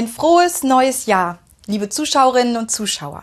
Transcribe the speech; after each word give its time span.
Ein 0.00 0.08
frohes 0.08 0.62
neues 0.62 1.04
Jahr, 1.04 1.40
liebe 1.66 1.90
Zuschauerinnen 1.90 2.56
und 2.56 2.70
Zuschauer. 2.70 3.22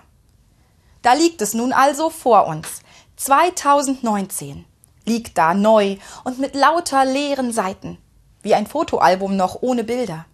Da 1.02 1.14
liegt 1.14 1.42
es 1.42 1.56
nun 1.56 1.74
also 1.74 2.12
vor 2.12 2.46
uns. 2.46 2.82
2019 3.16 4.64
liegt 5.04 5.40
da 5.40 5.56
neu 5.56 5.98
und 6.24 6.38
mit 6.38 6.54
lauter 6.54 7.04
leeren 7.04 7.52
Seiten, 7.52 7.98
wie 8.44 8.54
ein 8.54 8.68
Fotoalbum 8.68 9.36
noch 9.36 9.64
ohne 9.64 9.84
Bilder. 9.84 10.28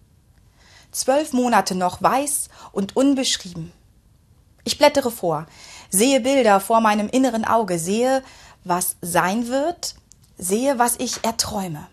Zwölf 0.92 1.32
Monate 1.32 1.74
noch 1.74 2.02
weiß 2.02 2.50
und 2.72 2.94
unbeschrieben. 2.94 3.72
Ich 4.64 4.76
blättere 4.76 5.10
vor, 5.10 5.46
sehe 5.88 6.20
Bilder 6.20 6.60
vor 6.60 6.82
meinem 6.82 7.08
inneren 7.08 7.46
Auge, 7.46 7.78
sehe, 7.78 8.22
was 8.64 8.96
sein 9.00 9.48
wird, 9.48 9.94
sehe, 10.36 10.78
was 10.78 10.96
ich 10.98 11.24
erträume. 11.24 11.86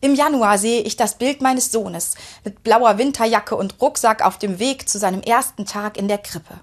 Im 0.00 0.14
Januar 0.14 0.58
sehe 0.58 0.82
ich 0.82 0.96
das 0.96 1.18
Bild 1.18 1.40
meines 1.40 1.72
Sohnes 1.72 2.14
mit 2.44 2.62
blauer 2.62 2.98
Winterjacke 2.98 3.56
und 3.56 3.80
Rucksack 3.80 4.24
auf 4.24 4.38
dem 4.38 4.58
Weg 4.58 4.88
zu 4.88 4.98
seinem 4.98 5.22
ersten 5.22 5.66
Tag 5.66 5.96
in 5.96 6.06
der 6.06 6.18
Krippe. 6.18 6.60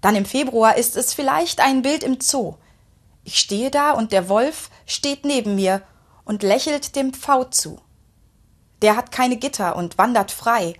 Dann 0.00 0.16
im 0.16 0.24
Februar 0.24 0.76
ist 0.76 0.96
es 0.96 1.12
vielleicht 1.12 1.60
ein 1.60 1.82
Bild 1.82 2.02
im 2.02 2.20
Zoo. 2.20 2.54
Ich 3.22 3.38
stehe 3.38 3.70
da 3.70 3.92
und 3.92 4.12
der 4.12 4.28
Wolf 4.28 4.70
steht 4.86 5.24
neben 5.24 5.54
mir 5.54 5.82
und 6.24 6.42
lächelt 6.42 6.96
dem 6.96 7.12
Pfau 7.12 7.44
zu. 7.44 7.78
Der 8.82 8.96
hat 8.96 9.12
keine 9.12 9.36
Gitter 9.36 9.76
und 9.76 9.98
wandert 9.98 10.30
frei, 10.30 10.74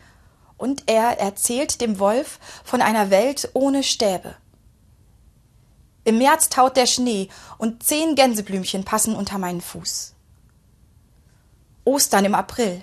und 0.57 0.85
er 0.87 1.19
erzählt 1.19 1.81
dem 1.81 1.99
Wolf 1.99 2.39
von 2.65 2.81
einer 2.81 3.11
Welt 3.11 3.51
ohne 3.55 3.83
Stäbe. 3.83 4.37
Im 6.05 6.19
März 6.19 6.49
taut 6.49 6.77
der 6.77 6.87
Schnee 6.87 7.29
und 7.59 7.83
zehn 7.83 8.15
Gänseblümchen 8.15 8.85
passen 8.85 9.17
unter 9.17 9.39
meinen 9.39 9.61
Fuß. 9.61 10.15
Ostern 11.85 12.25
im 12.25 12.35
April. 12.35 12.83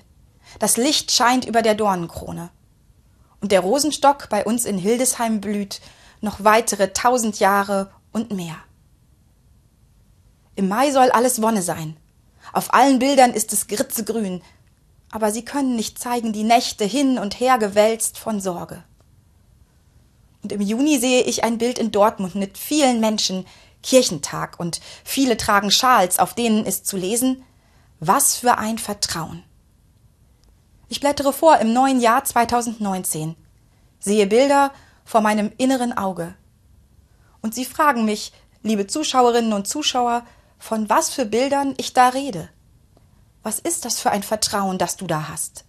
Das 0.59 0.77
Licht 0.77 1.11
scheint 1.11 1.45
über 1.45 1.61
der 1.61 1.75
Dornenkrone. 1.75 2.49
Und 3.39 3.51
der 3.51 3.61
Rosenstock 3.61 4.29
bei 4.29 4.45
uns 4.45 4.65
in 4.65 4.77
Hildesheim 4.77 5.41
blüht 5.41 5.81
noch 6.21 6.43
weitere 6.43 6.93
tausend 6.93 7.39
Jahre 7.39 7.91
und 8.11 8.31
mehr. 8.31 8.57
Im 10.55 10.67
Mai 10.67 10.91
soll 10.91 11.09
alles 11.09 11.41
Wonne 11.41 11.61
sein. 11.61 11.97
Auf 12.53 12.73
allen 12.73 12.99
Bildern 12.99 13.33
ist 13.33 13.53
es 13.53 13.67
gritzegrün, 13.67 14.41
aber 15.09 15.31
sie 15.31 15.43
können 15.43 15.75
nicht 15.75 15.97
zeigen 15.97 16.33
die 16.33 16.43
Nächte 16.43 16.85
hin 16.85 17.17
und 17.17 17.39
her 17.39 17.57
gewälzt 17.57 18.19
von 18.19 18.39
Sorge. 18.39 18.83
Und 20.43 20.51
im 20.51 20.61
Juni 20.61 20.99
sehe 20.99 21.23
ich 21.23 21.43
ein 21.43 21.57
Bild 21.57 21.79
in 21.79 21.91
Dortmund 21.91 22.35
mit 22.35 22.57
vielen 22.57 22.99
Menschen, 22.99 23.45
Kirchentag, 23.81 24.59
und 24.59 24.81
viele 25.03 25.37
tragen 25.37 25.71
Schals, 25.71 26.19
auf 26.19 26.35
denen 26.35 26.65
ist 26.65 26.85
zu 26.85 26.97
lesen 26.97 27.43
was 28.03 28.35
für 28.35 28.57
ein 28.57 28.79
Vertrauen. 28.79 29.43
Ich 30.89 30.99
blättere 30.99 31.31
vor 31.31 31.59
im 31.59 31.71
neuen 31.71 32.01
Jahr 32.01 32.25
2019, 32.25 33.35
sehe 33.99 34.25
Bilder 34.25 34.71
vor 35.05 35.21
meinem 35.21 35.51
inneren 35.57 35.95
Auge. 35.95 36.33
Und 37.43 37.53
Sie 37.53 37.63
fragen 37.63 38.03
mich, 38.03 38.33
liebe 38.63 38.87
Zuschauerinnen 38.87 39.53
und 39.53 39.67
Zuschauer, 39.67 40.25
von 40.57 40.89
was 40.89 41.11
für 41.11 41.27
Bildern 41.27 41.75
ich 41.77 41.93
da 41.93 42.09
rede. 42.09 42.49
Was 43.43 43.59
ist 43.59 43.85
das 43.85 43.99
für 43.99 44.09
ein 44.09 44.23
Vertrauen, 44.23 44.79
das 44.79 44.97
du 44.97 45.05
da 45.05 45.29
hast? 45.29 45.65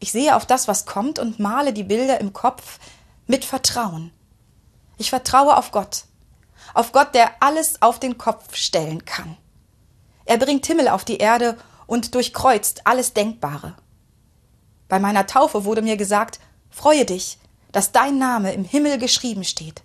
Ich 0.00 0.12
sehe 0.12 0.36
auf 0.36 0.44
das, 0.44 0.68
was 0.68 0.84
kommt 0.84 1.18
und 1.18 1.38
male 1.38 1.72
die 1.72 1.84
Bilder 1.84 2.20
im 2.20 2.34
Kopf 2.34 2.78
mit 3.26 3.46
Vertrauen. 3.46 4.12
Ich 4.98 5.08
vertraue 5.08 5.56
auf 5.56 5.70
Gott, 5.70 6.04
auf 6.74 6.92
Gott, 6.92 7.14
der 7.14 7.42
alles 7.42 7.80
auf 7.80 7.98
den 7.98 8.18
Kopf 8.18 8.54
stellen 8.56 9.06
kann. 9.06 9.38
Er 10.28 10.36
bringt 10.36 10.66
Himmel 10.66 10.88
auf 10.88 11.06
die 11.06 11.16
Erde 11.16 11.56
und 11.86 12.14
durchkreuzt 12.14 12.86
alles 12.86 13.14
Denkbare. 13.14 13.74
Bei 14.86 15.00
meiner 15.00 15.26
Taufe 15.26 15.64
wurde 15.64 15.80
mir 15.80 15.96
gesagt, 15.96 16.38
freue 16.68 17.06
dich, 17.06 17.38
dass 17.72 17.92
dein 17.92 18.18
Name 18.18 18.52
im 18.52 18.62
Himmel 18.62 18.98
geschrieben 18.98 19.42
steht. 19.42 19.82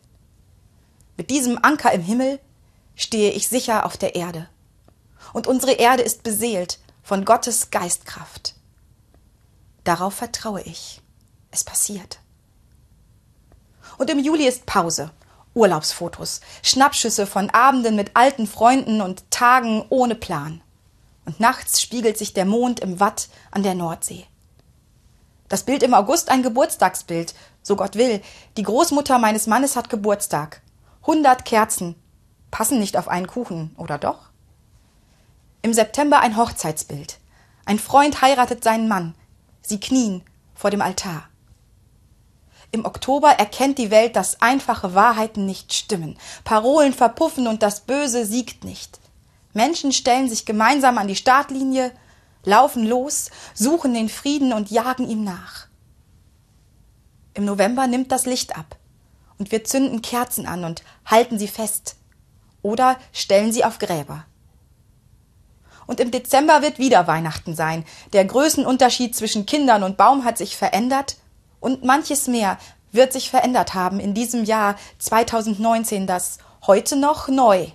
Mit 1.16 1.30
diesem 1.30 1.64
Anker 1.64 1.94
im 1.94 2.02
Himmel 2.02 2.42
stehe 2.94 3.32
ich 3.32 3.48
sicher 3.48 3.86
auf 3.86 3.96
der 3.96 4.16
Erde. 4.16 4.50
Und 5.32 5.48
unsere 5.48 5.72
Erde 5.72 6.04
ist 6.04 6.24
beseelt 6.24 6.80
von 7.04 7.24
Gottes 7.24 7.72
Geistkraft. 7.72 8.56
Darauf 9.86 10.14
vertraue 10.14 10.62
ich. 10.64 11.02
Es 11.52 11.64
passiert. 11.64 12.20
Und 13.98 14.10
im 14.10 14.20
Juli 14.20 14.46
ist 14.46 14.66
Pause 14.66 15.10
Urlaubsfotos, 15.54 16.42
Schnappschüsse 16.62 17.28
von 17.28 17.50
Abenden 17.50 17.96
mit 17.96 18.12
alten 18.16 18.48
Freunden 18.48 19.02
und 19.02 19.30
Tagen 19.32 19.86
ohne 19.90 20.16
Plan. 20.16 20.62
Und 21.26 21.40
nachts 21.40 21.82
spiegelt 21.82 22.18
sich 22.18 22.34
der 22.34 22.46
Mond 22.46 22.80
im 22.80 23.00
Watt 23.00 23.30
an 23.52 23.64
der 23.64 23.76
Nordsee. 23.76 24.26
Das 25.50 25.64
Bild 25.64 25.84
im 25.84 25.94
August 25.94 26.30
ein 26.30 26.44
Geburtstagsbild, 26.44 27.36
so 27.62 27.76
Gott 27.76 27.96
will. 27.96 28.22
Die 28.58 28.64
Großmutter 28.64 29.20
meines 29.20 29.48
Mannes 29.48 29.76
hat 29.76 29.90
Geburtstag. 29.90 30.62
Hundert 31.06 31.46
Kerzen. 31.46 31.96
Passen 32.50 32.80
nicht 32.80 32.98
auf 32.98 33.08
einen 33.08 33.28
Kuchen, 33.28 33.76
oder 33.78 33.98
doch? 33.98 34.30
Im 35.62 35.74
September 35.74 36.20
ein 36.20 36.38
Hochzeitsbild. 36.38 37.20
Ein 37.66 37.80
Freund 37.80 38.22
heiratet 38.22 38.64
seinen 38.64 38.88
Mann. 38.88 39.16
Sie 39.62 39.80
knien 39.80 40.24
vor 40.56 40.72
dem 40.72 40.82
Altar. 40.82 41.30
Im 42.74 42.86
Oktober 42.86 43.30
erkennt 43.30 43.78
die 43.78 43.92
Welt, 43.92 44.16
dass 44.16 44.42
einfache 44.42 44.96
Wahrheiten 44.96 45.46
nicht 45.46 45.74
stimmen. 45.74 46.18
Parolen 46.44 46.92
verpuffen 46.92 47.46
und 47.46 47.62
das 47.62 47.82
Böse 47.82 48.26
siegt 48.26 48.64
nicht. 48.64 49.00
Menschen 49.54 49.92
stellen 49.92 50.28
sich 50.28 50.44
gemeinsam 50.44 50.98
an 50.98 51.08
die 51.08 51.16
Startlinie, 51.16 51.92
laufen 52.44 52.84
los, 52.84 53.30
suchen 53.54 53.94
den 53.94 54.10
Frieden 54.10 54.54
und 54.54 54.72
jagen 54.72 55.08
ihm 55.08 55.24
nach. 55.24 55.68
Im 57.36 57.46
November 57.46 57.86
nimmt 57.86 58.12
das 58.12 58.26
Licht 58.26 58.58
ab 58.58 58.76
und 59.38 59.52
wir 59.52 59.64
zünden 59.64 60.02
Kerzen 60.02 60.48
an 60.48 60.64
und 60.64 60.84
halten 61.06 61.38
sie 61.38 61.48
fest 61.48 61.98
oder 62.64 62.98
stellen 63.12 63.52
sie 63.52 63.64
auf 63.64 63.78
Gräber. 63.78 64.26
Und 65.86 66.00
im 66.00 66.10
Dezember 66.10 66.64
wird 66.64 66.80
wieder 66.80 67.06
Weihnachten 67.06 67.56
sein. 67.56 67.86
Der 68.14 68.26
Größenunterschied 68.26 69.16
zwischen 69.16 69.46
Kindern 69.46 69.84
und 69.84 69.96
Baum 69.96 70.26
hat 70.26 70.40
sich 70.40 70.58
verändert 70.58 71.18
und 71.64 71.84
manches 71.84 72.28
mehr 72.28 72.58
wird 72.92 73.14
sich 73.14 73.30
verändert 73.30 73.74
haben 73.74 74.02
in 74.02 74.14
diesem 74.14 74.44
Jahr 74.44 74.76
2019, 75.00 76.06
das 76.06 76.38
heute 76.68 76.98
noch 76.98 77.30
neu 77.30 77.68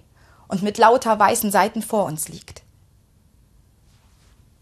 und 0.46 0.62
mit 0.62 0.76
lauter 0.76 1.18
weißen 1.18 1.50
Seiten 1.50 1.80
vor 1.80 2.04
uns 2.04 2.28
liegt. 2.28 2.62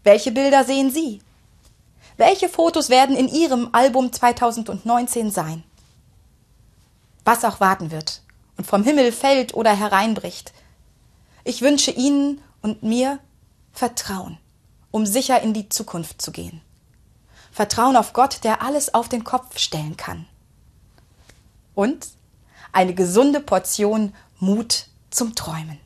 Welche 0.03 0.31
Bilder 0.31 0.63
sehen 0.63 0.91
Sie? 0.91 1.19
Welche 2.15 2.47
Fotos 2.47 2.89
werden 2.89 3.17
in 3.17 3.27
Ihrem 3.27 3.69
Album 3.73 4.13
2019 4.13 5.29
sein? 5.29 5.63
Was 7.25 7.43
auch 7.43 7.59
warten 7.59 7.91
wird 7.91 8.21
und 8.55 8.65
vom 8.65 8.83
Himmel 8.83 9.11
fällt 9.11 9.53
oder 9.53 9.75
hereinbricht. 9.75 10.53
Ich 11.43 11.61
wünsche 11.61 11.91
Ihnen 11.91 12.41
und 12.61 12.81
mir 12.81 13.19
Vertrauen, 13.73 14.37
um 14.89 15.05
sicher 15.05 15.41
in 15.41 15.53
die 15.53 15.67
Zukunft 15.67 16.21
zu 16.21 16.31
gehen. 16.31 16.61
Vertrauen 17.57 17.97
auf 17.97 18.13
Gott, 18.13 18.43
der 18.43 18.61
alles 18.61 18.93
auf 18.93 19.09
den 19.09 19.23
Kopf 19.23 19.57
stellen 19.57 19.97
kann. 19.97 20.27
Und 21.73 22.07
eine 22.71 22.93
gesunde 22.93 23.39
Portion 23.39 24.13
Mut 24.37 24.85
zum 25.09 25.33
Träumen. 25.33 25.79